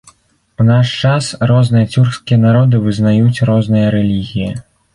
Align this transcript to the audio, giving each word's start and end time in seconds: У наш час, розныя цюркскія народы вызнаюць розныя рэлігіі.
У 0.61 0.65
наш 0.69 0.93
час, 1.01 1.27
розныя 1.51 1.91
цюркскія 1.93 2.41
народы 2.47 2.81
вызнаюць 2.89 3.43
розныя 3.53 3.95
рэлігіі. 4.01 4.51